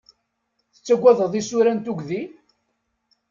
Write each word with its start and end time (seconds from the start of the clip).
Tettagadeḍ 0.73 1.33
isura 1.41 1.71
n 1.73 1.79
tugdi? 1.85 2.21